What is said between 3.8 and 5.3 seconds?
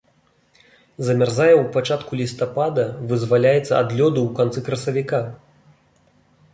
ад лёду ў канцы красавіка.